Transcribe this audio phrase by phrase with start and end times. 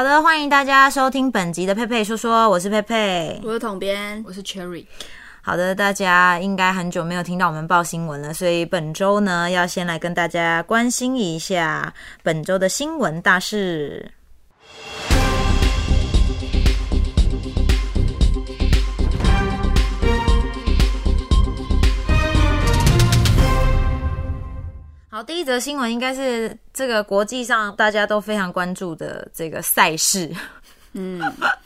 [0.00, 4.86] 好的，欢迎大家收听本集的佩佩说说，我是佩佩，我是统编，我是 Cherry。
[5.42, 11.92] 好的，大家应该很久没有听到我们报新闻了，所以本周呢，要先来跟大家关心一下
[12.22, 14.10] 本周的新闻大事。
[25.20, 30.34] 好，第一则新闻应该是这个国际上大家都非常关注的这个赛事。
[30.94, 31.20] 嗯，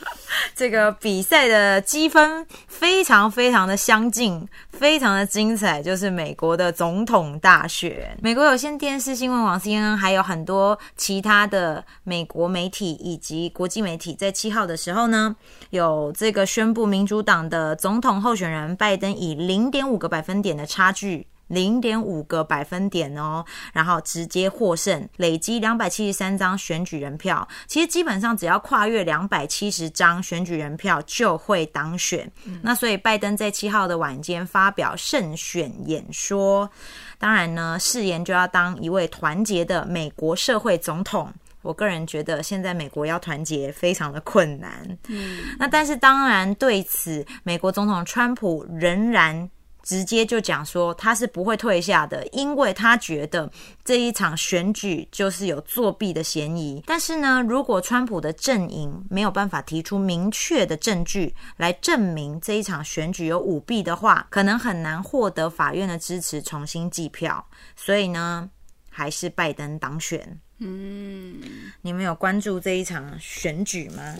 [0.56, 8.18] 这个比赛的积分非常非常的相近，非常的精彩，就是美国的总统大选。
[8.20, 15.36] 美国有线电视新闻网 CNN 还有很多其他的美国媒体以及国际媒体，在七号的时候呢，
[15.70, 21.28] 有这个宣布民主党的总统候选人拜登以零点五个百分点的差距。
[21.48, 27.46] 零点五个百分点哦，然后直接获胜，累积两百七十三张选举人票。
[27.66, 32.30] 其实基本上只要跨越两百七十张选举人票就会当选。
[32.62, 36.70] 那所以拜登在七号的晚间发表胜选演说，
[37.18, 41.32] 当然呢，誓言就要当一位团结的美国社会总统。
[41.62, 44.98] 我个人觉得现在美国要团结非常的困难。
[45.08, 49.51] 嗯，那但是当然对此，美国总统川普仍然。
[49.85, 53.49] 直接就讲说他是不会退下的，因为他觉得
[53.85, 56.82] 这一场选举就是有作弊的嫌疑。
[56.87, 67.47] 但是呢，如果川普的阵营没有办法提出明确的证据来证明这一场选举有舞弊的话，可能很难获得法院的支持重新计票。
[67.76, 68.48] 所以呢，
[68.88, 70.41] 还是拜登当选。
[70.59, 71.38] 嗯，
[71.82, 74.16] 你们有关注这一场选举吗？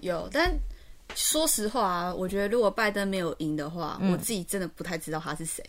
[0.00, 0.56] 有，但。
[1.14, 5.62] 说实话啊，我觉得如果拜登没有赢的话，我自己真的不太知道他是谁，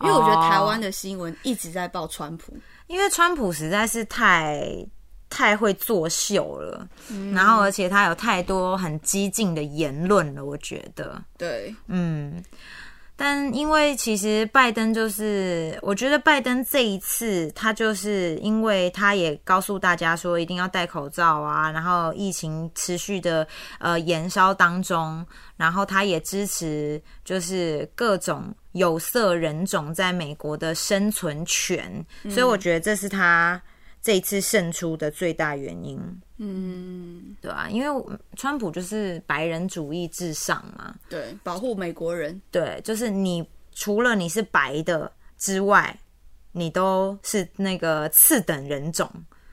[0.00, 4.86] 因为我觉得台湾的新闻一直在报川普，因为川普实在是太
[5.28, 6.88] 太会作秀了，
[7.32, 12.42] 然后而且他有太多很激进的言论了，我觉得，对，嗯。
[13.14, 23.46] 但因为其实拜登就是，我觉得拜登这一次他就是因为他也告诉大家说一定要戴口罩啊，然后疫情持续的
[23.78, 25.24] 呃延烧当中，
[25.56, 33.60] 然后他也支持就是各种有色人种在美国的生存权，所以我觉得这是他。
[34.02, 35.96] 这一次胜出的最大原因，
[36.38, 37.68] 嗯，对吧？
[37.70, 38.04] 因为
[38.36, 45.96] 川普就是白人主义至上嘛，对，保护美国人，对，就是你除了你是白的之外，
[46.50, 49.08] 你都是那个次等人种，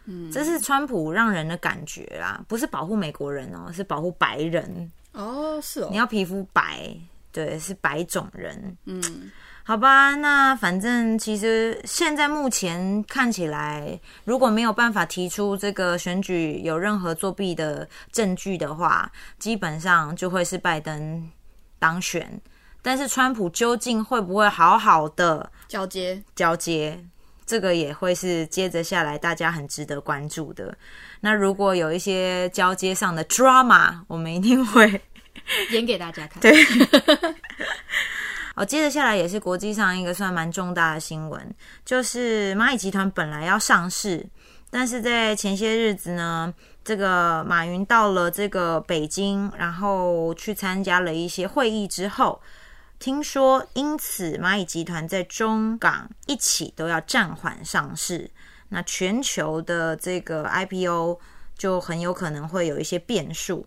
[0.05, 4.91] 嗯，这是川普让人的感觉啦，不是保护美国人哦，是保护白人。
[5.11, 6.91] 哦，是哦，你要皮肤白，
[7.31, 9.29] 对，是白种人，嗯。
[9.69, 21.29] 好吧，那反正其实现在目前看起来，如果没有办法提出这个选举有任何作弊的证据的话，基本上就会是拜登
[21.78, 22.41] 当选。
[22.81, 26.19] 但是川普究竟会不会好好的交接？
[26.34, 27.06] 交接，
[27.46, 30.75] 这个也会是接着下来大家很值得关注的。
[31.19, 35.00] 那如果有一些交接上的 drama，我们一定会
[35.69, 36.41] 演给大家看。
[36.41, 36.56] 对。
[38.59, 41.56] 哦，接着下来也是国际上一个算蛮重大的新闻，
[41.86, 44.28] 就是蚂蚁集团本来要上市，
[44.70, 46.53] 但是在前些日子呢，
[46.84, 52.42] 这个马云到了这个北京，然后去参加了一些会议之后，
[53.00, 58.30] 听说因此蚂蚁集团在中港一起都要暂缓上市，
[58.68, 61.18] 那全球的这个 IPO
[61.58, 63.66] 就很有可能会有一些变数。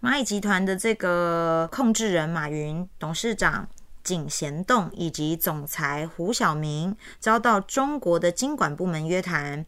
[0.00, 3.68] 蚂蚁集团的这个控制人马云，董事长。
[4.10, 9.64] 井贤栋以及总裁胡晓明遭到中国的经管部门约谈。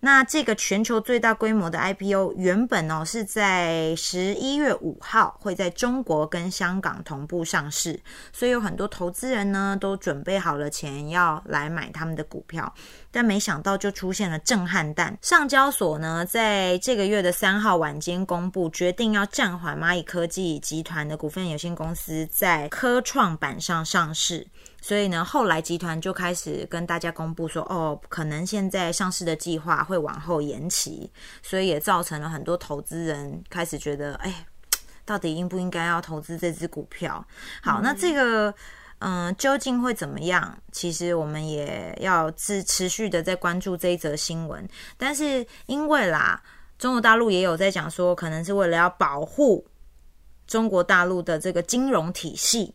[0.00, 8.00] 那这个全球最大规模的 IPO 原本哦是在十一月五号会在中国跟香港同步上市，
[8.32, 12.72] 所以有很多投资人呢都准备好了钱要来买他们的股票。
[13.18, 24.46] 但没想到就出现了震撼弹，上交所呢在这个月的三号晚间公布，决定要暂缓蚂蚁科技集团的股份有限公司在科创板上上市。
[24.80, 31.10] 所以呢，后来集团就开始跟大家公布说，哦，可能现在上市的计划会往后延期，
[31.42, 34.46] 所以也造成了很多投资人开始觉得，哎，
[35.04, 37.26] 到底应不应该要投资这只股票？
[37.62, 38.54] 好，那这个。
[39.00, 40.58] 嗯，究竟会怎么样？
[40.72, 44.68] 其实我们也要持持续的在关注这一则新闻。
[44.96, 46.42] 但是因为啦，
[46.78, 49.64] 中国大陆也有在讲说，可能是为了要保护
[50.46, 52.74] 中国大陆的这个金融体系，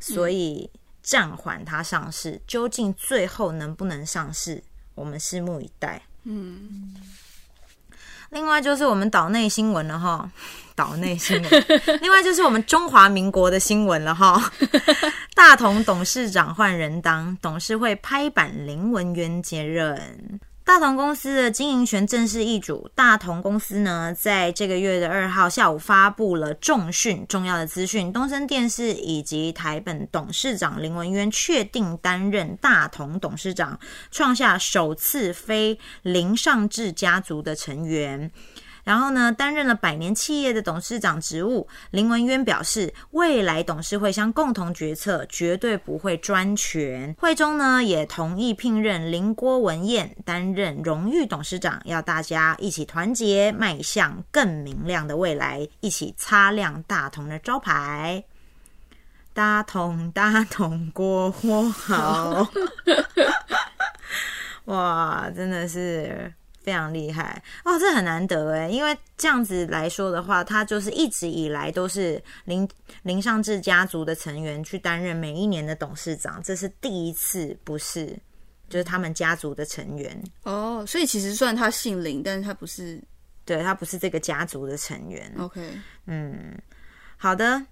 [0.00, 0.68] 所以
[1.02, 2.40] 暂缓它上市。
[2.46, 4.62] 究竟最后能不能上市，
[4.94, 6.02] 我们拭目以待。
[6.24, 6.96] 嗯。
[8.32, 10.28] 另外就是我们岛内新闻了哈，
[10.74, 11.64] 岛内新闻。
[12.00, 14.50] 另外就是我们中华民国的新闻了哈。
[15.34, 20.40] 大同董事长换人当，董事会拍板林文渊接任。
[20.64, 22.88] 大同公司的经营权正式易主。
[22.94, 33.78] 大同公司呢，在这个月的二号下午发布了重讯重要的资讯，东森电视以及台本董事长林文渊确定担任大同董事长，
[34.10, 38.30] 创下首次非林尚志家族的成员。
[38.84, 41.68] 然后呢，担任了百年企业的董事长职务。
[41.90, 47.14] 林文渊表示，未来董事会将共同决策，绝对不会专权。
[47.18, 58.24] 会中呢，也同意聘任林郭文燕担任荣誉董事长，要大家一起团结，迈向更明亮的未来，一起擦亮大同的招牌。
[59.34, 62.46] 大同，大同，国货好！
[64.66, 66.34] 哇，真的是。
[66.62, 72.68] 非常厉害哦，这很难得哎，因为这样子来说的话，他就是一直以来都是林
[73.02, 78.18] 林尚志家族的成员去担任每一年的董事长，这是第一次不是，
[78.68, 83.02] 就是他们家族的成员哦，所以其实算他姓林，但是他不是，
[83.44, 85.32] 对他不是这个家族的成员。
[85.38, 85.60] OK，
[86.06, 86.56] 嗯，
[87.16, 87.62] 好的。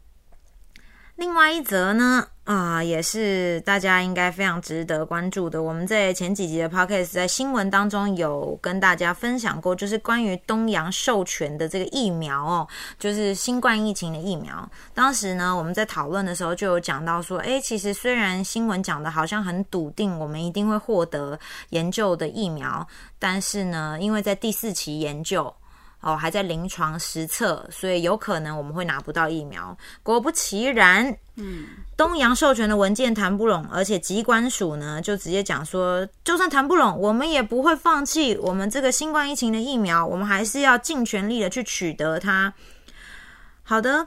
[1.20, 5.62] 另外一则呢，啊，也是大家应该非常值得关注的。
[5.62, 12.67] 我们在前几集的 podcast 在新闻当中有跟大家分享过，就是关于东阳授权的这个疫苗哦，
[12.99, 14.67] 就是新冠疫情的疫苗。
[14.94, 21.38] 当时呢，我们在讨论的时候就有讲到说，诶，其实虽然新闻讲的好像很笃定，我们一定会获得
[21.69, 22.88] 研究的疫苗，
[23.19, 25.55] 但是呢，因为在第四期研究。
[26.00, 29.76] 哦，还在临床实测，所以有可能我们会拿不到疫苗。
[30.02, 31.67] 果不其然，嗯，
[31.97, 42.53] 东洋授权的文件谈不拢，而且机关署呢就直接讲说，就算谈不拢，我们也不会放弃我们这个新冠疫情的疫苗，我们还是要尽全力的去取得它。
[43.62, 44.06] 好的，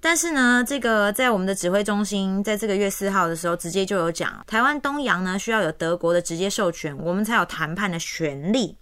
[0.00, 8.74] 但是呢，这个在我们的指挥中心，在这个月四号的时候，直接就有讲，台湾东洋呢需要有德国的直接授权，我们才有谈判的权利。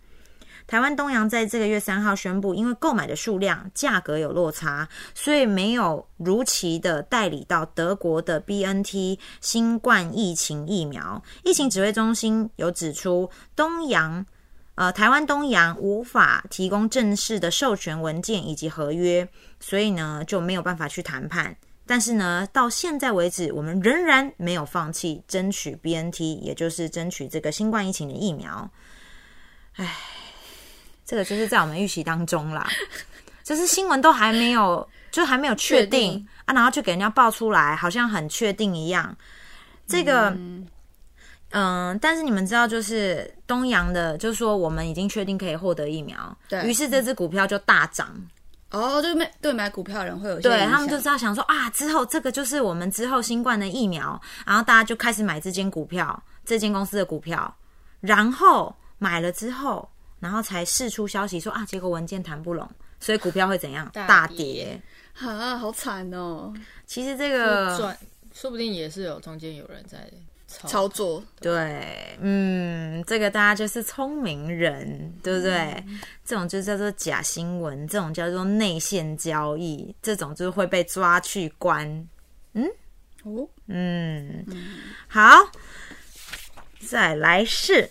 [0.72, 11.22] 台湾东洋在这个月三号宣布，因为购买的数量、价格有落差，所以没有如期的代理到德国的 B N T 新冠疫情疫苗。
[11.44, 14.24] 疫情指挥中心有指出，东洋
[14.74, 19.28] 呃台湾东洋无法提供正式的授权文件以及合约，
[19.60, 21.54] 所以呢就没有办法去谈判。
[21.84, 28.70] 但是呢，到现在为止，我们仍然没有放弃争取 B N T，也就是争取这个新冠疫情的疫苗。
[29.74, 29.94] 唉。
[31.12, 32.66] 这个就是在我们预习当中啦，
[33.44, 39.14] 就是新闻都还没有，就还没有确定啊，然后就给人家爆出来，好像很确定一样。
[39.86, 40.34] 这个，
[41.50, 48.08] 嗯，但是你们知道，就是东阳的，就是说我们已经确定可以获得疫苗，对于是这只股票就大涨。
[48.70, 57.54] 哦，就买对买股票的人会有对他们就知道想说啊，之后这个就是我们之后新冠的疫苗，然后大家就开始买这间股票，这间公司的股票，
[58.00, 59.86] 然后买了之后。
[60.22, 62.70] 然后才释出消息说啊，结果文件谈不拢，
[63.00, 63.90] 所以股票会怎样？
[63.92, 64.80] 大跌
[65.18, 66.54] 啊，好惨哦！
[66.86, 67.76] 其实这个
[68.32, 70.08] 说不定也是有中间有人在
[70.46, 71.20] 操作。
[71.40, 75.84] 对，嗯，这个大家就是聪明人，对不对？
[76.24, 81.84] 这种就叫做假新闻，这种叫做内线交易，这种就是会被抓去关。
[82.52, 82.64] 嗯，
[83.24, 84.46] 哦，嗯，
[85.08, 85.50] 好，
[86.88, 87.90] 再来是。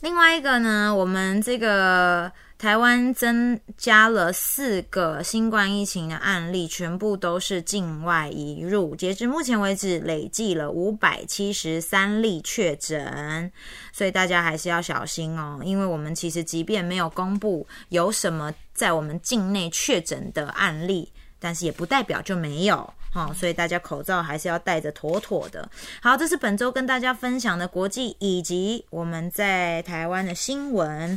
[0.00, 8.94] 另外一个呢，我们这个台湾增加了四个新冠疫情的案例，全部都是境外移入。
[8.94, 13.50] 截至目前为止，累计了五百七十三例确诊，
[13.92, 15.60] 所以大家还是要小心哦。
[15.64, 21.10] 因为我们其实即便没有公布有什么在我们境内确诊的案例，
[21.46, 22.92] 但是也不代表就没有。
[23.12, 25.70] 好，所以大家口罩还是要戴着妥妥的。
[26.02, 31.16] 好，这是本周跟大家分享的国际以及我们在台湾的新闻。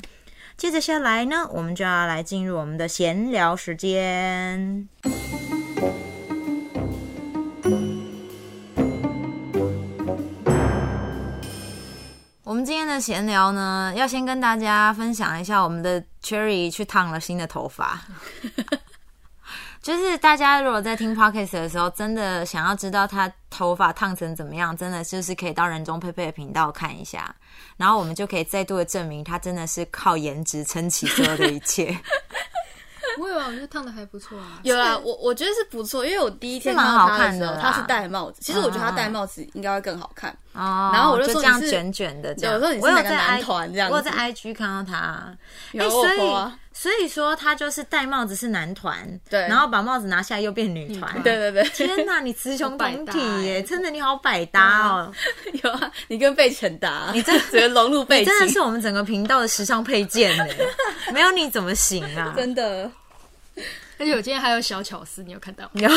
[0.55, 4.87] 接着下来呢，我们就要来进入我们的闲聊时间。
[12.43, 17.99] 我们今天的闲聊呢，要先跟大家分享一下我们的 Cherry 去烫了新的头发。
[19.89, 27.35] 就是大家如果在听 podcast 的时候，真的想要知道他头发烫成怎么样，真的就是可以到人中佩佩的频道看一下，
[27.75, 31.87] 然后我们就可以再度的证明他真的是靠颜值撑起所有的一切。
[33.17, 33.47] 不会吧？
[33.47, 34.59] 我觉得烫的还不错啊。
[34.61, 38.39] 有啊，我我觉得是不错，因为我第一天看到他的时候，他是戴帽子。
[38.43, 40.37] 其实我觉得他戴帽子应该会更好看。
[40.59, 42.55] 哦，然后我就就这样卷卷的这对样。
[42.55, 45.33] 我说你是哪个我有在男 I- 团这样子我有在 IG 看到他。
[45.71, 51.11] 有哎，所以所以说他就是戴帽子是男团，对然后把帽子拿下来又变女团。
[51.11, 53.55] 团对对对，天哪，你雌雄同体耶！
[53.55, 55.13] 欸真的你好百搭哦，
[55.63, 60.45] 有啊，你跟贝肯搭，你真直接融入背景，真的是我们整个频道的时尚配件呢，
[61.13, 62.33] 没有你怎么行啊？
[62.37, 62.89] 真的。
[63.99, 65.71] 而且我今天还有小巧思，你有看到吗？
[65.73, 65.89] 有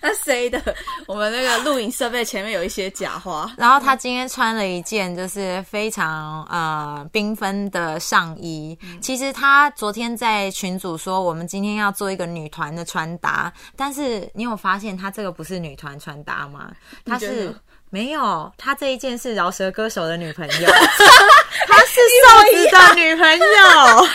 [0.00, 0.60] 那谁的？
[1.06, 8.76] 我们那个录影设备前面有一些假花，然后他今天穿了一件就是非常呃缤纷的上衣。
[9.00, 16.72] 其实他昨天在群组说我们今天要做一个女团的穿搭，但是你有发现他这个不是女团穿搭吗？
[17.04, 17.54] 他是
[17.94, 20.66] 没有，他这一件是饶舌歌手的女朋友，
[21.68, 23.46] 他是瘦子的女朋友。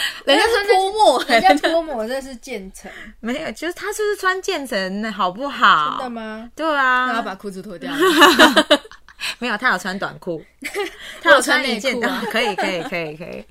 [0.26, 5.92] 人家是泼墨、人家泼墨这是渐层，没有，就是他就是穿渐层的好不好？
[5.98, 6.50] 真的吗？
[6.54, 7.98] 对啊，那要把裤子脱掉了。
[9.40, 10.44] 没有，他有穿短裤，
[11.22, 13.44] 他有有穿内件的， 可以，可以，可以，可以。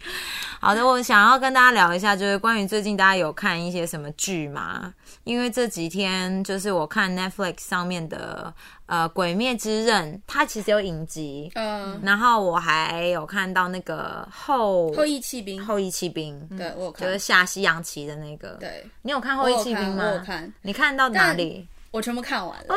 [0.60, 4.92] 好的，我想要跟大家聊一下，就是关于最近大家有看一些什么剧吗？
[5.24, 8.52] 因为这几天就是我看 Netflix 上面的
[8.86, 18.56] 呃《鬼灭之刃》，它其实有影集，嗯，然后我还有看到那个后后羿弃兵，后羿弃兵，对我有看就是，下西洋棋的那个。
[18.58, 20.04] 对，你有看后羿弃兵吗？
[20.08, 21.68] 我有看，你看到哪里？
[21.90, 22.74] 我全部看完了。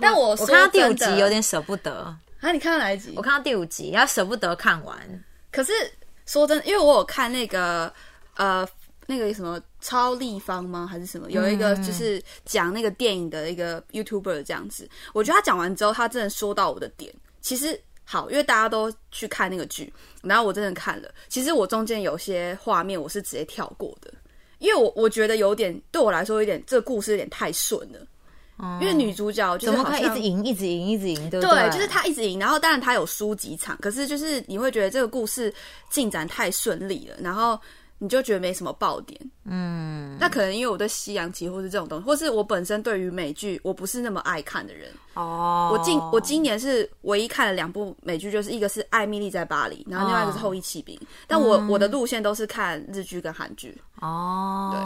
[0.00, 3.22] 但我我说看到第五集有点舍不得，啊，你看到哪一集我？
[3.22, 5.24] 看到第五集，要舍不得看完。
[5.50, 5.72] 可是
[6.26, 7.92] 说真的，因为我有看那个
[8.36, 8.66] 呃
[9.06, 10.86] 那个什么超立方吗？
[10.86, 11.30] 还是什么？
[11.30, 17.12] 有一个嗯就是讲那个电影的一个 YouTuber 这样子，我觉得他讲完之后，他真的说到我的点。
[17.40, 21.08] 其实好，因为大家都去看那个剧，然后我真的看了。
[21.28, 24.12] 其实我中间有些画面我是直接跳过的，
[24.58, 27.98] 因为我我觉得有点对我来说有点这个故事有点太顺了。
[28.80, 31.70] 因为女主角就是怎么可以一直赢，一直赢，一直赢，对不对，对？
[31.70, 35.52] 就是她一直赢，然后当然她有输几场，可是就是你会觉得这个故事
[35.90, 37.60] 进展太顺利了，然后
[37.98, 39.20] 你就觉得没什么爆点。
[39.44, 44.90] 嗯，那可能因为我对西洋棋或是这种东西，或是我本身对于美剧我不是那么爱看的人。
[45.14, 50.94] 哦，我今我今年是唯一看了两部美剧，就是一个是《艾米丽在巴黎》，然后另外一个是《后羿骑兵》
[51.26, 53.76] 但我我的路线都是看日剧跟韩剧。
[54.00, 54.80] 哦，对，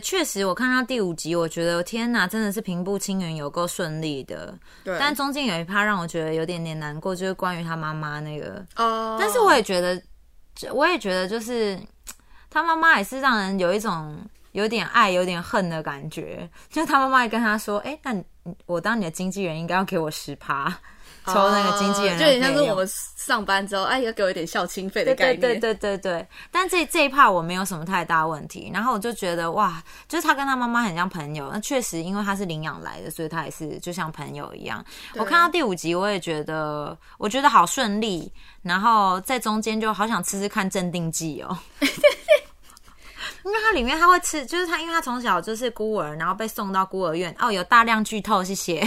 [0.00, 4.52] 确实，我看到第五集，我觉得天哪，真的是平步青云，有够顺利的。
[4.82, 8.64] 对，但中间有一趴让我觉得有点点难过，就是关于他妈妈那个。
[8.76, 10.02] 哦，但是我也觉得，
[10.72, 11.78] 我也觉得，就是
[12.50, 14.18] 他妈妈也是让人有一种
[14.52, 16.48] 有点爱、有点恨的感觉。
[16.70, 18.24] 就他妈妈也跟他说：“哎、那你
[18.66, 20.76] 我当你的经纪人，应该要给我十趴。”
[21.28, 25.40] 抽那个经纪人就有点像是我们上班之后，哎，要给我一点孝亲费的对概念。
[25.40, 34.84] 对对对对对，但这这一 part 我没有什么太大问题，然后我就觉得哇，就是他跟他妈妈很像朋友，那确实因为他是领养来的，所以他也是就像朋友一样。
[35.14, 38.32] 我看到第五集，我也觉得我觉得好顺利，
[38.62, 41.58] 然后在中间就好想吃吃看镇定剂哦。
[43.44, 47.34] 因为它里面他会吃，就是他，因为他从小就是孤儿，然后被送到孤儿院。
[47.38, 48.86] 哦，有大量剧透，谢谢。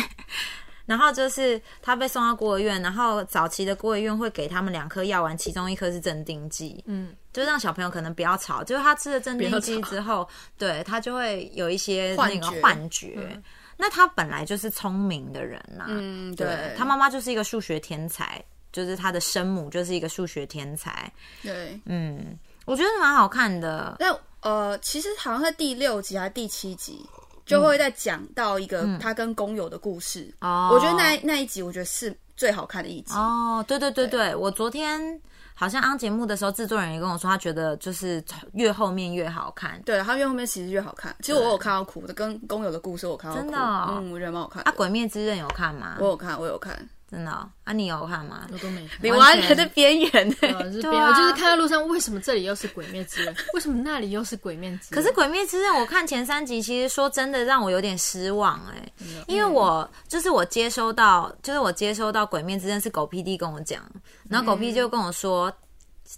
[0.92, 8.62] 然后就是他被送到孤儿院，然后早期的孤儿院会给他们两颗药丸，其中一颗是镇定剂，嗯，就让小朋友可能不要吵。
[8.62, 13.42] 就是他吃了镇定剂之后，对他就会有一些那个幻觉。
[13.78, 18.44] 那他本来就是聪明的人呐、嗯，对对，他妈妈就是一个数学天才，
[18.74, 21.10] 就是他的生母就是一个数学天才。
[21.42, 21.80] 对。
[21.86, 23.96] 嗯，我觉得蛮好看的。
[23.98, 27.06] 那呃，其实好像在第六集还是第七集，
[27.46, 30.34] 就会再讲到一个他跟工友的故事。
[30.42, 33.14] 哦我觉得那那一集，我觉得是最好看的一集。
[33.14, 35.20] 哦，对对对对，我昨天
[35.54, 39.82] 好像安节目的时候，制作人也跟我说，他觉得就是越后面越好看。
[39.84, 41.16] 对，然后越后面其实越好看。
[41.20, 43.44] 其实我有看到哭的，跟工友的故事我看到哭。
[43.44, 45.98] 真的哦嗯，我觉得蛮好看啊，《鬼灭之刃》有看吗？
[46.00, 46.90] 我有看，我有看。
[47.12, 48.48] 真的哦、啊，你有看吗？
[48.54, 48.98] 我都没看。
[49.02, 50.36] 你完全在边缘呢。
[50.42, 53.36] 我就是看到路上，为什么这里又是鬼灭之刃？
[53.54, 54.96] 为什么那里又是鬼灭之刃？
[54.96, 58.92] 可是《鬼灭之刃》，我看前三集，其实说真的让我有点失望哎、
[59.28, 63.84] 因为我就是我接收到，就是我接收到《鬼灭之刃》是狗屁 D 跟我讲，
[64.30, 65.52] 然后狗 PD 就跟我说，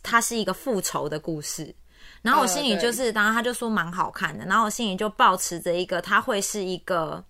[0.03, 1.73] 它是一个复仇的故事。
[2.21, 7.21] 然后我心里就是，当然他就说蛮好看的，然后我心里就抱持着一个，它会是一个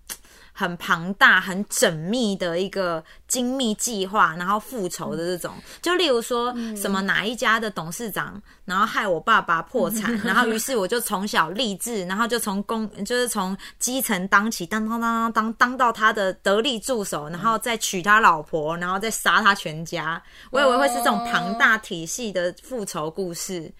[0.56, 5.52] 很庞大、很缜密的一个精密计划，然后复仇的这种。
[5.82, 20.22] 就例如说什么哪一家的董事长，然后害我爸爸破产， 然后于是我就从小立志，然后就从工就是从基层当起，当当当当当当到他的得力助手，然后再娶他老婆，然后再杀他全家。
[20.52, 23.72] 我以为会是这种庞大体系的复仇故事。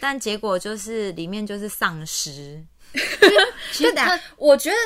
[0.00, 2.60] 但结果就是里面就是丧尸，
[3.70, 4.76] 其实他我觉得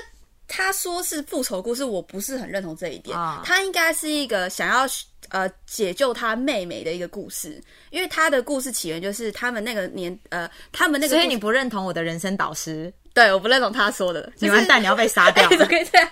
[0.49, 3.17] 他说是复仇故事，我不是很认同这一点。
[3.19, 4.87] 啊他应该是一个想要
[5.31, 15.57] 呃解救他妹妹的一个故事，因为他的故事起源就是他们那个年呃，他们那个所以你不认同我的人生导师，对我不认同他说的，就是你完蛋，你要被杀掉 哎。
[15.57, 16.09] 怎么可以这样？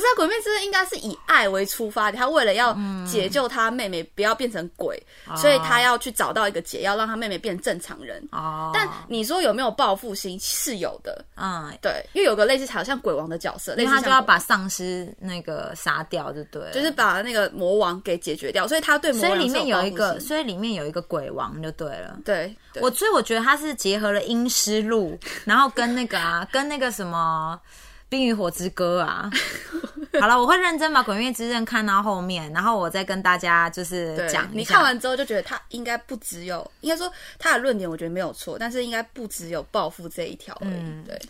[0.00, 2.74] 不是啊，《鬼灭之刃》应该是以爱为出发的，他为了要
[3.06, 5.00] 解救他妹妹，不要变成鬼，
[5.36, 8.26] 所以他要去找到一个解药，让他妹妹变正常人。
[8.32, 10.38] 哦，但你说有没有报复心？
[10.40, 22.18] 是有的，嗯，对，因为有个类似好像鬼王的角色，类似像因为他就要把丧尸那个杀掉，就对，就是把那个魔王给解决掉，所以他对魔王所以里面有一个，所以里面有一个鬼王就对了。
[22.24, 27.60] 对，对我所以我觉得他是结合了阴尸路，然后跟那个啊，跟那个什么
[28.10, 29.30] 《冰与火之歌》啊。
[30.20, 34.46] 好了，我会认真把《鬼灭之刃》看到后面，然后我再跟大家就是对讲。
[34.52, 40.74] 你看完之后就觉得他应该不只有，应该说他的论点我觉得没有错，但是应该不只有报复这一条而已。
[40.74, 41.22] 嗯对，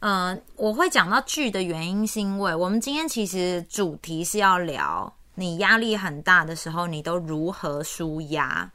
[0.00, 8.68] 呃，我会讲到剧的原因，是因为我们今天其实主题是要聊你压力很大的时候，你都如何舒压。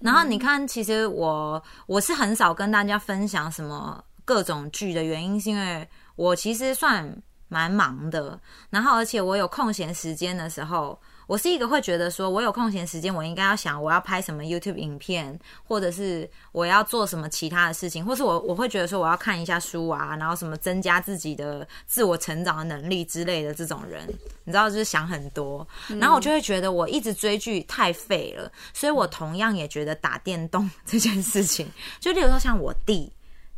[0.00, 5.88] 然后你看，其实我我是很少跟大家分享什么各种剧的原因，是因为
[6.18, 8.38] 我其实算蛮忙的，
[8.70, 24.04] 然后而且我有空闲时间的时候，我是一个会觉得说，我有空闲时间，我应该要想我要拍什么 YouTube 影片，或者是我要做什么其他的事情，或是我我会觉得说我要看一下书啊，然后什么增加自己的自我成长的能力之类的这种人，
[24.42, 25.66] 你知道，就是想很多，
[26.00, 31.70] 然后我就会觉得我一直追剧太废了，所以我同样也觉得打电动 这件事情，
[32.00, 33.10] 就例如说像我弟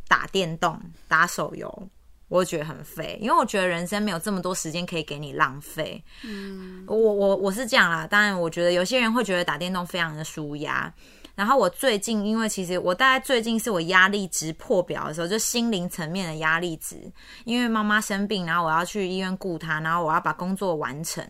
[0.07, 1.89] 打电动、打手游。
[2.31, 6.01] 我觉得很废，因为我觉得人生没有这么多时间可以给你浪费。
[6.23, 8.07] 嗯，我我我是这样啦。
[8.07, 10.91] 当然，我觉得有些人会觉得打电动非常的舒压。
[11.35, 16.95] 然后我最近，因为其实我大概最近是我压力值破表的时候，就心灵层面的压力值。
[17.43, 21.21] 因为妈妈生病，然后我要去医院顾她，然后我要把工作完成，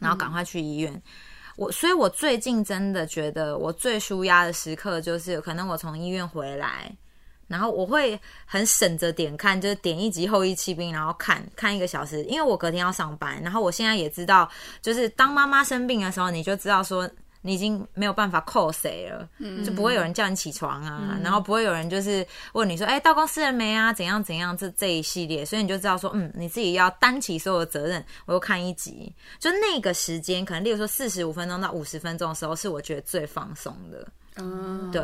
[0.00, 1.00] 然后赶快去医院。
[1.56, 6.92] 我所以，我最近真的觉得我最舒压的时刻，就是可能我从医院回来，
[7.52, 13.40] 然后我会很省着点看，就是点一集《后羿弃兵》，然后看看一个小时，因为我隔天要上班。
[13.42, 17.08] 然后我现在也知道，就是当妈妈生病的时候，你就知道说
[17.42, 19.28] 你已经没有办法扣谁了，
[19.64, 23.92] 就不会有人叫你起床啊，然后不会有人就是问你说，哎、到公司了没啊？
[23.92, 24.56] 怎样怎样？
[24.56, 28.04] 这这一系列，所以你就知道说，嗯，你自己要担起所有的责任。
[28.26, 34.06] 我又看一集，就那个时间，可能例如说四十五分钟到五十分钟的时候，是我觉得最放松的。
[34.36, 35.02] 嗯，对，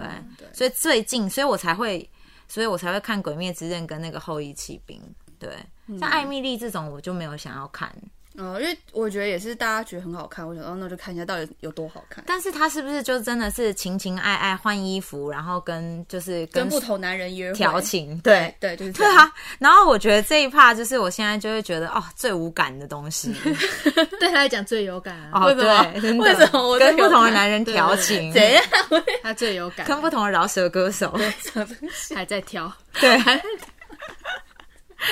[0.55, 2.09] 所以最近，所以我才会，
[2.49, 5.01] 所以我才会看《鬼灭之刃》跟那个《后羿骑兵》。
[5.39, 5.57] 对，
[5.99, 7.95] 像艾米丽这种，我就没有想要看。
[8.39, 12.23] 哦，因为我觉得也是大家觉得很好看，我想哦，那就看一下到底有多好看。
[12.27, 18.17] 但是他是不是就真的是情情爱爱换衣服，然后跟就是跟不同男人约会调情？
[18.21, 18.93] 对对，就是。
[18.93, 19.33] 对啊。
[19.59, 23.35] 然后我觉得这一趴就是我现在就会觉得哦，最无感的东西。
[24.21, 28.33] 对他来讲最有感啊，哦，为什么对， 真的为什么我跟不同的男人调情？
[28.33, 28.63] 怎样？
[29.23, 31.13] 他最有感，跟不同的饶舌歌手，
[32.15, 33.19] 还在挑，对，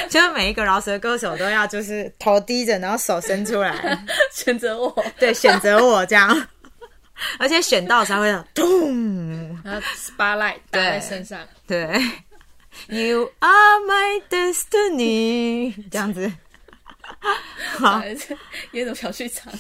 [0.08, 3.98] 就是每一个饶舌歌手都要就是头低着，然后手伸出来，
[4.32, 6.48] 选择我，对，选择我这样，
[7.38, 11.82] 而且选到才会有咚， 然后 spotlight 打在身上，对
[12.88, 16.32] ，You are my destiny， 这样子。
[17.78, 18.02] 好，
[18.72, 19.52] 演种小剧场。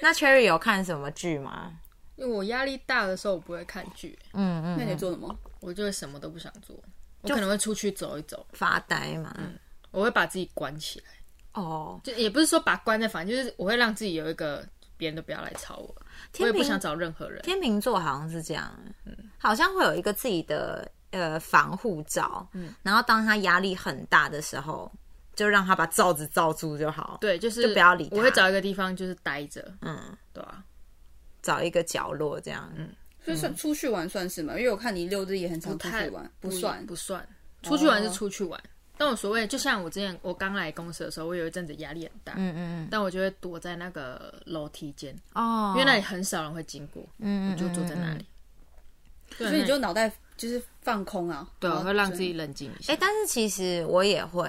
[0.00, 1.72] 那 Cherry 有看什么剧吗？
[2.16, 5.36] 因为我压力大的时候，我不会看剧，嗯嗯，那你做什么？
[5.60, 6.76] 我就会什么都不想做，
[7.24, 9.34] 我可能会出去走一走，发呆嘛。
[9.90, 11.06] 我会把自己关起来，
[11.52, 15.94] 哦，就也不是说把关在房间，就是我会让自己有一个别人都不要来吵我，
[16.40, 17.40] 我也不想找任何人。
[17.42, 24.90] 天秤座好像是这样，嗯，好像会有一个自己的呃防护罩，嗯，然后当他压力很大的时候，
[25.36, 29.96] 就让他把罩子罩住就好，对，就是就不要理他我会找一个地方就是待着，嗯，
[30.32, 30.64] 对啊，
[31.40, 32.88] 找一个角落这样，嗯，
[33.24, 34.52] 所以算出去玩算是吗？
[34.58, 36.86] 因为我看你六日也很常出去玩，不算。
[36.86, 37.26] 不算，
[37.62, 38.62] 出去玩是出去玩。
[38.96, 48.24] 但我所谓，就像我之前我刚来公司的时候，我有一阵子压力很大，嗯嗯嗯，但我就会躲在那个楼梯间，哦，因为那里很少人会经过，嗯，嗯我就坐在那里。
[49.36, 51.48] 所以你就脑袋就是放空啊。
[51.58, 54.48] 对，我会让自己冷静一下哎、，但是其实我也会，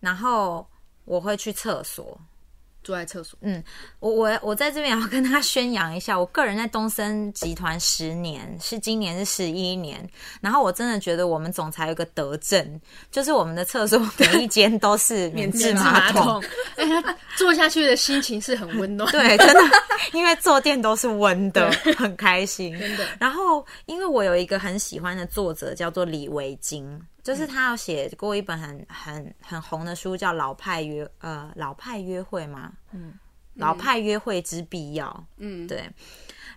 [0.00, 0.66] 然后
[1.06, 2.20] 我会去厕所，
[2.86, 3.36] 坐在厕所。
[3.42, 3.62] 嗯
[3.98, 10.08] 我我我在这边也要跟他宣扬一下，我个人在东森集团十年，是今年是十一年，
[10.40, 16.24] 然后我真的觉得我们总裁有个德政，就是我们的厕所每一间都是免治马桶。
[16.24, 16.44] 马桶，
[16.76, 19.10] 哎，他坐下去的心情是很温暖。
[19.12, 19.60] 对，真的，
[20.12, 21.68] 因为坐垫都是温的，
[21.98, 22.78] 很开心。
[22.78, 32.72] 真的然后，因为我有一个很喜欢的作者叫做李维京，就是他有写过一本很很很红的书，叫《老派约呃老派约会》吗？
[32.92, 33.18] 嗯，
[33.54, 35.26] 老派约会之必要。
[35.38, 35.90] 嗯，对。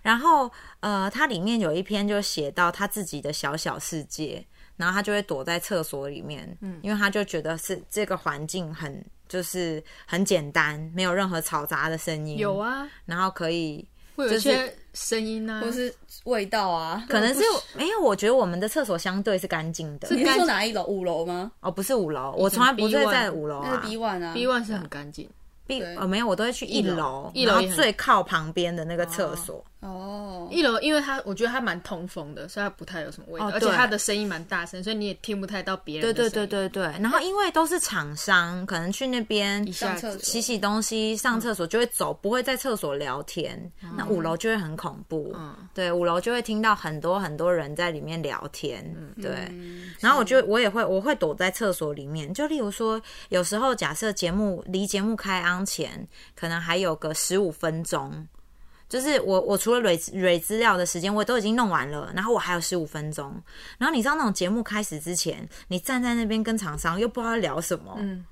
[0.00, 13.86] 然后呃，它里面有一篇就写到他自己的小小世界，然后他就会躲在厕所里面，嗯，因为他就觉得是这个环境很就是很简单，没有任何嘈杂的声音，有啊，然后可以
[14.20, 15.92] 会有一些声音啊，或是
[16.24, 17.40] 味道啊，可能是
[17.74, 20.08] 没有，我觉得我们的厕所相对是干净的。
[20.10, 20.84] 你是说哪一楼？
[20.84, 21.50] 五楼吗？
[21.60, 23.82] 哦，不是五楼，我从来不会 B1 在五楼那是啊。
[23.84, 25.28] B one 啊 B one 是很干净，
[25.78, 29.64] 呃没有，我都会去一楼，一楼最靠旁边的那个厕所。
[29.80, 36.28] 哦，一楼因为它我觉得它蛮通风的，所以它不太有什么味道，哦对而且它的声音蛮大声，所以你也听不太到别人对对。
[36.28, 39.66] 对对对，然后因为都是厂商，可能去那边
[40.20, 43.58] 洗洗东西、上厕所就会走，不会在厕所聊天。
[43.96, 49.30] 那五楼就会很恐怖，嗯对，五楼就会听到很多很多人在里面聊天，嗯对。
[49.48, 58.26] 嗯然后我就我也会我会躲在厕所里面，就例如说，有时候假设节目离节目开昂前，可能还有个十五分钟。
[58.88, 63.40] 就是我，我除了蕊蕊资料的时间，我都已经弄完了，然后我还有十五分钟。
[63.78, 68.24] 然后你知道那种节目开始之前，你站在那边跟厂商又不知道聊什么，嗯，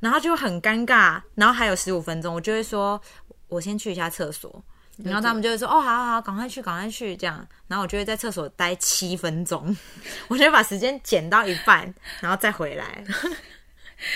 [0.00, 1.22] 然后就很尴尬。
[1.36, 3.00] 然后还有十五分钟，我就会说，
[3.46, 4.62] 我先去一下厕所。
[5.04, 9.74] 然后他们就会说：“哦，好好好，赶快去，赶快去。”这样，然后我就会在厕所待七分钟，
[10.28, 13.02] 我就把时间减到一半，然后再回来。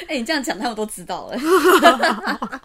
[0.08, 1.38] 哎，你这样讲，他们都知道了。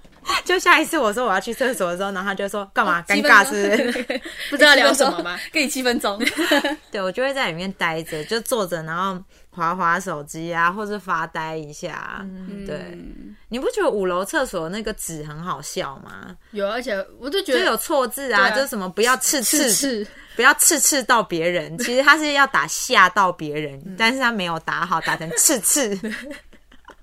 [0.46, 3.02] 就下一次我说我要去厕所的时候，然后他就说：“干嘛？
[3.08, 5.40] 尴尬是不是？”不知道聊什么吗？
[5.52, 6.22] 给你七分钟。
[6.92, 12.24] 对，我就会在里面待着，就坐着，然后划划手机啊，或是发呆一下。
[12.68, 16.36] 对，嗯你不觉得五楼厕所那个纸很好笑吗？
[16.52, 21.76] 有，而且我就觉得就有错字啊，啊就是什么不要刺刺，刺刺，不要刺刺到别人。
[21.80, 26.00] 其实他是要打吓到别人，但是他没有打好，打成刺刺。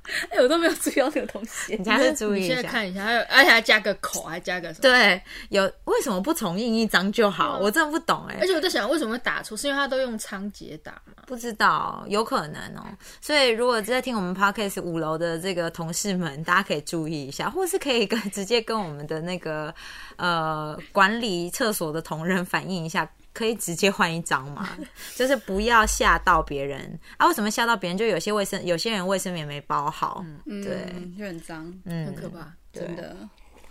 [0.31, 1.85] 哎，我都没有注意到这个东西你。
[1.85, 2.55] 下次注意一下。
[2.55, 4.83] 现在看一下，还有而且还加个口，还加个什么？
[4.83, 7.59] 对，有为什么不重印一张就好？
[7.61, 9.57] 我真的不懂哎、而且我在想，为什么会打出？
[9.57, 11.23] 是因为他都用仓颉打嘛？
[11.27, 12.85] 不知道，有可能哦。
[13.21, 19.75] 所以如果在听我们 podcast 五楼的这个同事们，大家可以注意一下，或是可以跟直接跟我们的那个
[20.17, 23.09] 呃管理厕所的同仁反映一下。
[23.37, 24.67] 可以直接换一张嘛？
[25.15, 27.27] 就是不要吓到别人啊！
[27.27, 27.99] 为什么吓到别人？
[27.99, 32.51] 就有些卫生，有些人卫生棉没包好，对，嗯，就很脏，嗯，很可怕。
[32.73, 33.15] 真的。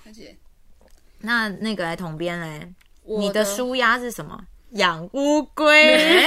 [0.06, 0.36] 而且
[1.22, 4.40] 那那个来统编嘞，我你的舒压是什么？
[4.74, 6.24] 养乌龟。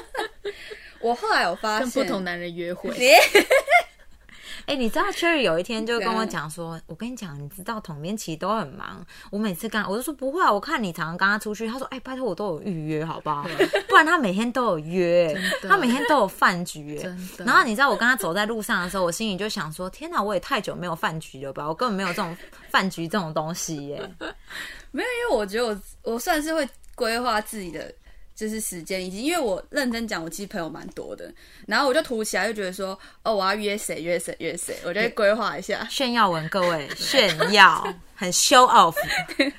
[1.00, 2.90] 我后来有发现，跟不同男人约会，
[4.66, 9.04] 哎、你知道 Cherry 有一天就跟我讲说，我跟你讲，你知道统编其实都很忙。
[9.30, 11.66] 我每次跟他，我就说不会啊，我看你常常跟他出去。
[11.66, 13.46] 他说，哎、拜托我都有预约，好不好？
[13.88, 15.36] 不然他每天都有约，
[15.68, 16.98] 他每天都有饭局。
[16.98, 21.66] 哎然后你知道我跟他走在路上的时候，我心里就想说，天哪，我也太久没有饭局了吧？
[21.66, 22.36] 我根本没有这种
[22.68, 24.10] 饭局这种东西耶。
[24.92, 27.92] 没有，因为我觉得我我算是会规划自己的
[28.40, 31.30] 就是时间，以及因为我认真讲，我其实朋友蛮多的，
[31.66, 35.86] 然后我就突如其来就觉得说，哦，我要约谁约谁约谁，我就会规划一下。
[35.90, 37.86] 炫耀文，各位炫耀，
[38.20, 38.94] 很 show off。
[39.36, 39.50] 对，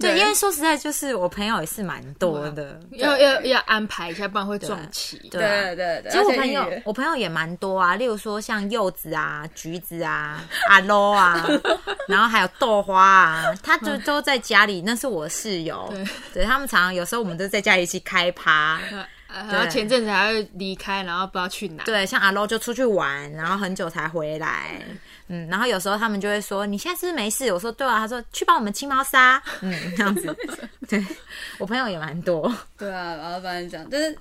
[0.00, 2.80] 对因为说实在，就是我朋友也是蛮多的。
[2.90, 5.16] 要要要安排一下，不然会撞期。
[5.30, 11.46] 对啊对对对，其实我朋友我朋友也蛮多啊，例如说像柚子啊、橘子啊、阿 low 啊，
[12.08, 14.82] 然后还有豆花啊，他就都在家里。
[14.84, 15.92] 那是我室友，
[16.34, 18.80] 对他们常常有时候我们都在家里一起开趴。
[19.28, 21.84] 呃然后前阵子还会离开，然后不知道去哪。
[21.84, 24.80] 对，像阿 low 就出去玩，然后很久才回来。
[25.28, 30.34] 嗯，然后有时候他们就会说：“你现在是不是没事？”我说：“对啊。”他说：“去帮我们清猫砂。”嗯，这样子。
[30.88, 31.04] 对
[31.58, 32.50] 我朋友也蛮多。
[32.78, 34.18] 对啊，然后反正这样，但是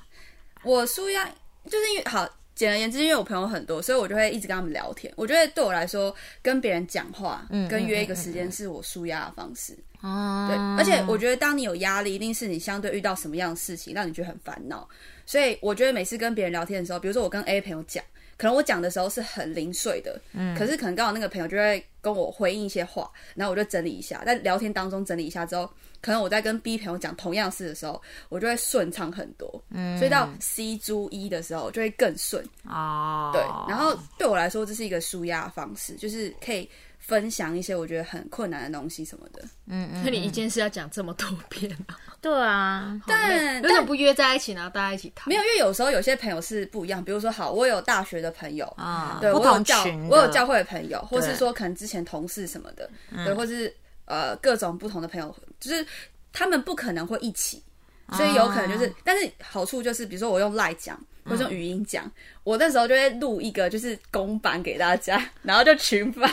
[0.63, 1.25] 我舒压
[1.65, 2.27] 就是因为好。
[2.57, 5.13] 简而言之，因为我朋友很多，所以我就会一直跟他们聊天。
[5.15, 9.77] 我觉得对我来说，跟别人讲话，跟约一个时间是我舒压的方式。
[10.01, 14.87] 哦对，而且我觉得当你有压力，一定是你相对遇到什么样的事情让你觉得很烦恼。
[15.25, 18.03] 所以我觉得每次跟别人聊天的时候，比如说我跟 A 朋友讲，
[18.37, 25.67] 可能我讲的时候是很零碎的，嗯，可是可能刚好那个朋友就会跟我回应一些话，然后我就整理一下，在聊天当中整理一下之后，
[26.01, 36.69] 可能我在跟 B 朋友讲同样事的时候，我就会顺畅很多，嗯，所以到 C 猪一的时候就会更顺，哦，对，然后对我来说这是一个舒压方式，就是可以
[37.07, 39.41] 分享一些我觉得很困难的东西什么的。
[39.65, 41.97] 嗯嗯那你一件事要讲这么多遍啊？
[42.19, 45.29] 对啊，但为什么不约在一起，然后大家一起谈？
[45.29, 52.89] 没有，因为有时候有些朋友是不一样，比如说，好，我有大学的朋友，啊，对不同我有教我有教会的朋友，或是对说可能之前同事什么的，
[53.23, 55.85] 对，或是呃各种不同的朋友，就是
[56.33, 57.63] 他们不可能会一起，
[58.11, 62.11] 所以有可能就是，但是好处就是，比如说我用赖讲，或者用语音讲，
[62.43, 66.27] 我那时候就会录一个就是公版给大家，然后就群发。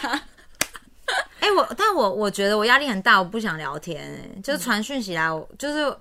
[1.45, 5.95] 哎、我但我我觉得我压力很大，我不想聊天、哎，就是传讯息来，我就是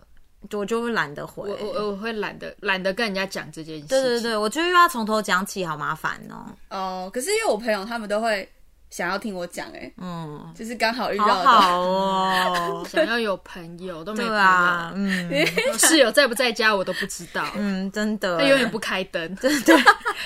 [0.53, 1.49] 我就会懒得回。
[1.49, 3.88] 我我我会懒得懒得跟人家讲这件事情。
[3.89, 6.45] 对对对，我觉得又要从头讲起，好麻烦哦。
[6.69, 8.49] 哦，可是因为我朋友他们都会
[8.93, 11.49] 想要听我讲，哎，嗯，就是刚好遇到好的。
[11.49, 12.86] 好哦。
[12.88, 15.32] 想要有朋友都没啊，嗯
[15.79, 19.75] 室友在不在家我都不知道，嗯，真的，他永远不开灯， 真的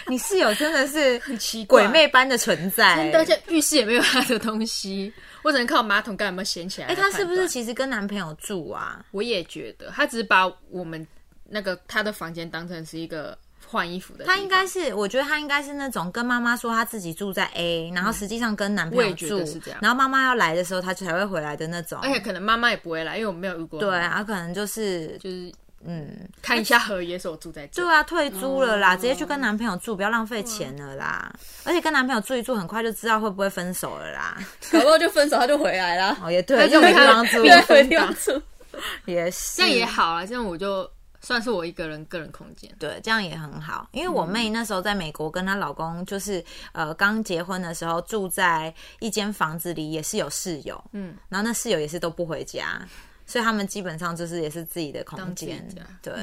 [0.08, 6.88] 你室友真的是很奇怪鬼魅般的存在、真的，而且浴室也没有他的东西，我只能靠马桶盖有没有掀起来。
[6.88, 7.48] 哎、他是不是？
[7.48, 9.06] 其实跟男朋友住啊？
[9.12, 11.08] 我也觉得，他只是把我们
[11.46, 14.26] 那个他的房间当成是一个换衣服的。
[14.26, 22.00] 她应该是，我觉得她应该是那种跟妈妈说她自己住在 A，然后实际上跟男朋友住，得是这样然后妈妈要来的时候，她才会回来的那种。
[22.02, 23.80] 而且可能妈妈也不会来，因为我没有遇过。
[23.80, 25.52] 对，啊，可能就是就是
[25.86, 27.84] 嗯，看一下合约，说我住在这。
[27.84, 31.32] 对啊，退租了哦啦，直接去跟男朋友住，不要浪费钱了啦。
[31.64, 34.38] 而且跟男朋友住一住，很快就知道会不会分手了啦。
[34.72, 36.18] 搞不好就分手，他就回来了。
[36.24, 38.42] 哦，也对，他就又没地看方住，对，回地方住。
[39.06, 40.88] 也是，这样也好啊，这样我就
[41.22, 42.74] 算是我一个人个人空间。
[42.80, 43.88] 对，这样也很好。
[43.92, 52.80] 因为我妹那时候在美国跟她老公，就是呃刚结婚的时候住在一间房子里，也是有室友，嗯，然后那室友也是都不回家，
[53.26, 55.82] 所以他们基本上就是也是自己的空间家。
[56.02, 56.14] 对，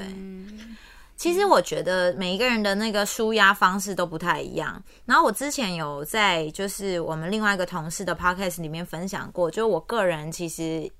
[1.17, 4.83] 其实我觉得每一个人的那个舒压方式都不太一样。
[5.05, 10.91] 然后我之前有在就是我们另外一个同事的 podcast 里面分享过，就是我个人其实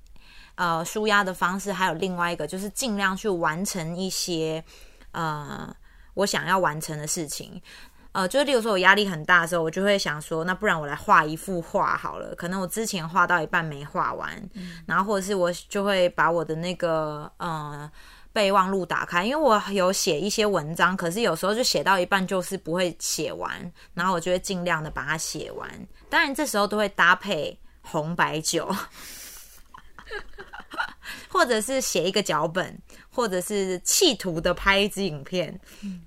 [0.55, 4.63] 呃舒压的方式还有另外一个，就是尽量去完成一些
[5.11, 5.73] 呃
[6.13, 7.61] 我想要完成的事情。
[8.11, 12.33] 呃，就是例如说我压力很大的时候，我就会想说，那不然我来画一幅画好了。
[12.35, 14.31] 可能我之前画到一半没画完，
[14.85, 17.91] 然后或者是我就会把我的那个呃
[18.31, 23.51] 备忘录打开，因为我有写一些文章，可是有时候就写到一半就是不会写完，
[23.93, 25.69] 然后我就会尽量的把它写完。
[26.09, 28.73] 当然这时候都会搭配红白酒，
[31.29, 32.77] 或者是写一个脚本，
[33.09, 35.59] 或者是企图的拍一支影片，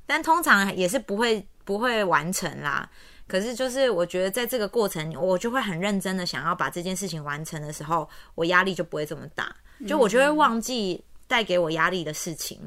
[0.06, 2.88] 但通常也是不会不会完成啦。
[3.26, 9.54] 可是就是我觉得在这个过程，我就会很认真的想要把这件事情完成的时候，我压力就不会这么大，
[9.86, 12.58] 就我就会忘记带给我压力的事情。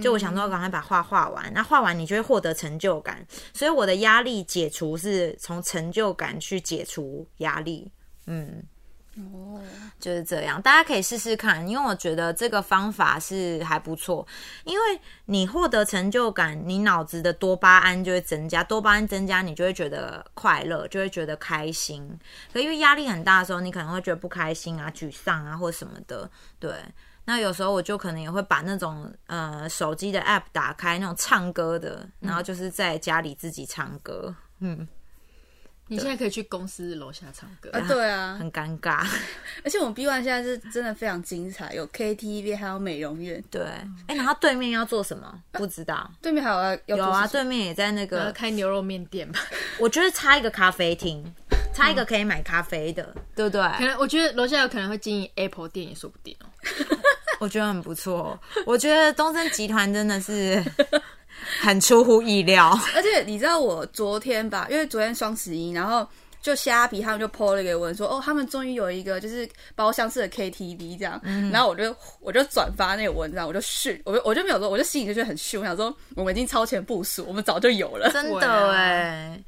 [0.00, 7.90] 就我想说，赶快把画画完，那画完你就会获得成就感，所以我的压力解除是从成就感去解除压力。
[8.26, 8.62] 嗯，
[9.16, 9.60] 哦，
[10.00, 14.26] 就是这样，大家可以试试看，因为我觉得这个方法是还不错。
[14.64, 22.18] 因为你获得成就感，你脑子的多巴胺就会增加，多巴胺增加，你就会觉得快乐，就会觉得开心。
[22.52, 26.72] 可因为压力很大的时候，你可能会觉得不开心啊、沮丧啊或什么的，对。
[27.26, 34.86] 那有时候我就可能也会把那种呃手机的 app 打开，那种唱歌的，然后就是在家里自己唱歌，嗯，
[35.86, 39.06] 你现在可以去公司楼下唱歌，啊，对啊，很尴尬。
[39.62, 43.62] 而且我们 B One 现在是真的非常精彩，有 KTV，还有美容院，对，
[44.06, 45.42] 哎、然后对面要做什么？
[45.52, 46.10] 不知道。
[46.22, 46.50] 对面还
[46.86, 49.40] 有有啊，对面也在那呃，个，开牛肉面店吧。
[49.78, 51.22] 我觉得差一个咖啡厅，
[51.74, 53.60] 差一个可以买咖啡的，对不对？
[53.78, 56.46] 可能我觉得楼下有可能会经营 Apple 店也说不定哦。
[57.40, 58.38] 我觉得很不错。
[58.64, 60.64] 我觉得东森集团真的是
[61.60, 62.78] 很出乎意料。
[62.94, 66.06] 而且你知道我昨天吧，因为昨天双十一，然后
[66.42, 71.20] 就虾皮他们就 PO 了一个文说，哦，他们终于有一个就是包厢式的 KTV 这样，
[71.50, 78.10] 然后我就我就转发那个文章，我就训，我就我就没有说，我就心里就觉得很续，我想说我们已经超前部署，我们早就有了。
[78.12, 79.38] 真的哎。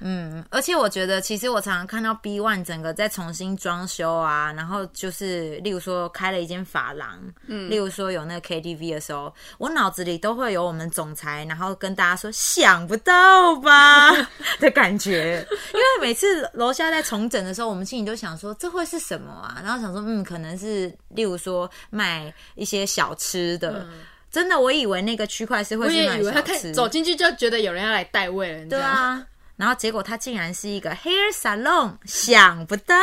[0.00, 14.10] 嗯，而且我觉得，其实我常常看到 B One 整个在重新装修啊，然后就是例如说开了一间发廊，嗯，例如说有那个 KTV 的时候，我脑子里都会有我们总裁，然后跟大家说想不到吧？
[14.60, 23.86] 的感觉，因为每次楼下在重整的时候，我们心里都想说这会是什么啊，然后想说嗯，可能是例如说卖一些小吃的。
[24.30, 28.66] 真的，我以为那个区块是会我也是卖以为他看小吃，走进去就觉得有人要来代位了？
[28.66, 29.24] 对啊，
[29.58, 32.94] 然后结果它竟然是一个 hair salon，想不到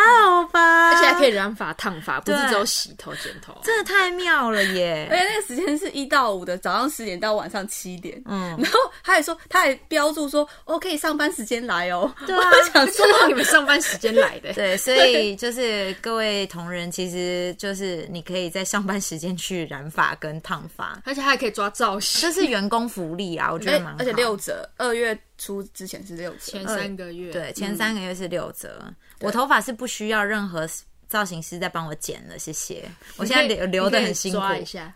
[0.51, 0.89] 吧？
[0.89, 3.53] 而且还可以以，染发、烫发，不是只有洗头、剪头。
[3.61, 5.17] 真的太妙了耶而！
[5.17, 8.19] 且那个时间是一到五的，早上十点到晚上七点。
[8.25, 12.09] 嗯，然后他还说，他还标注说，哦，可以上班时间来哦。
[12.25, 14.53] 对啊想说你们上班时间来的。
[14.55, 22.21] 对，所以就是各位同仁，其实就是你可以在上班时间去染发跟烫发，而且还可以抓造型。
[22.21, 23.93] 这是员工福利啊，我觉得蛮。
[23.99, 26.37] 而且六折，二月初之前是六折。
[26.39, 26.65] 前。
[26.65, 30.67] 三个月，对前三个月是六折，我头发是不需要任何
[31.07, 32.83] 造型师在帮我剪了，谢谢。
[33.17, 34.41] 我现在留留的很辛苦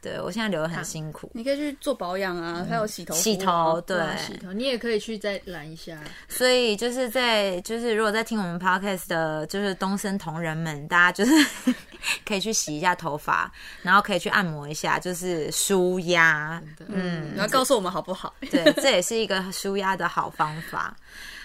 [0.02, 1.30] 对我现在留的很辛苦。
[1.34, 5.98] 你可以去做保养啊，还有洗头、洗头，对，洗头，你也可以去再染一下。
[6.28, 11.74] 所以就是在就是如果在听我们 podcast 的，就是东森同仁们，大家就是
[12.26, 16.62] 可以去洗一下头发，然后可以去按摩一下，就是舒压。
[16.88, 18.34] 嗯，然后告诉我们好不好？
[18.52, 20.96] 对，这也是一个舒压的好方法。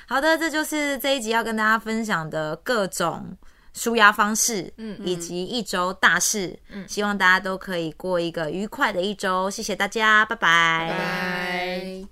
[0.07, 3.37] 好的，这就是这一集要跟大家分享的各种。
[3.75, 9.51] 舒压方式，嗯，以及一周大事，嗯，希望大家都可以过一个愉快的一周。
[9.51, 12.09] 谢谢大家，拜拜，拜。